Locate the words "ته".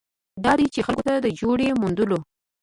1.07-1.13